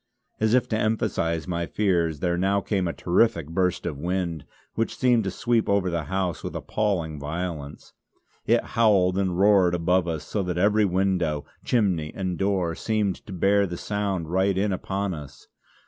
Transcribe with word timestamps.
As 0.39 0.55
if 0.55 0.67
to 0.69 0.75
emphasise 0.79 1.45
my 1.47 1.67
fears 1.67 2.21
there 2.21 2.35
now 2.35 2.59
came 2.59 2.87
a 2.87 2.91
terrific 2.91 3.49
burst 3.49 3.85
of 3.85 3.99
wind 3.99 4.45
which 4.73 4.97
seemed 4.97 5.23
to 5.25 5.29
sweep 5.29 5.69
over 5.69 5.91
the 5.91 6.05
house 6.05 6.43
with 6.43 6.55
appalling 6.55 7.19
violence. 7.19 7.93
It 8.47 8.63
howled 8.63 9.15
and 9.19 9.37
roared 9.37 9.75
above 9.75 10.07
us, 10.07 10.23
so 10.25 10.41
that 10.41 10.57
every 10.57 10.85
window, 10.85 11.45
chimney 11.63 12.11
and 12.15 12.35
door, 12.35 12.73
seemed 12.73 13.17
to 13.27 13.31
bear 13.31 13.67
the 13.67 13.77
sound 13.77 14.27
right 14.31 14.57
in 14.57 14.73
upon 14.73 15.13
us. 15.13 15.47